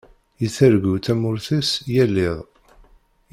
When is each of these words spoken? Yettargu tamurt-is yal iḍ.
Yettargu 0.41 0.93
tamurt-is 1.05 1.69
yal 1.93 2.15
iḍ. 2.27 2.37